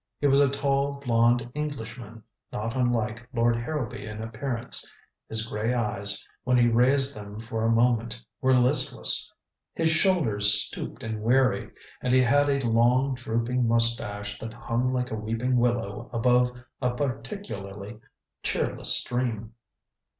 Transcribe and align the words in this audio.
He 0.19 0.25
was 0.25 0.39
a 0.39 0.49
tall 0.49 0.93
blond 0.93 1.51
Englishman, 1.53 2.23
not 2.51 2.75
unlike 2.75 3.29
Lord 3.33 3.55
Harrowby 3.55 4.07
in 4.07 4.19
appearance. 4.23 4.91
His 5.29 5.45
gray 5.45 5.75
eyes, 5.75 6.27
when 6.43 6.57
he 6.57 6.67
raised 6.69 7.15
them 7.15 7.39
for 7.39 7.63
a 7.63 7.69
moment, 7.71 8.19
were 8.41 8.55
listless, 8.55 9.31
his 9.75 9.89
shoulders 9.91 10.55
stooped 10.55 11.03
and 11.03 11.21
weary, 11.21 11.69
and 12.01 12.15
he 12.15 12.21
had 12.21 12.49
a 12.49 12.61
long 12.67 13.13
drooping 13.13 13.67
mustache 13.67 14.39
that 14.39 14.53
hung 14.53 14.91
like 14.91 15.11
a 15.11 15.15
weeping 15.15 15.57
willow 15.57 16.09
above 16.11 16.49
a 16.81 16.95
particularly 16.95 17.99
cheerless 18.41 18.95
stream. 18.95 19.53